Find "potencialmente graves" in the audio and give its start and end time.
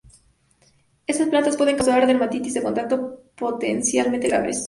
3.35-4.59